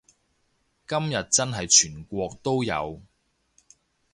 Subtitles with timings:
[0.87, 3.03] 今日真係全國都有